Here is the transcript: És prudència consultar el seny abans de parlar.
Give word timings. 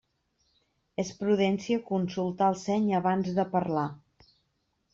És 1.03 1.11
prudència 1.19 1.83
consultar 1.91 2.47
el 2.53 2.59
seny 2.63 2.89
abans 3.03 3.31
de 3.39 3.49
parlar. 3.55 3.87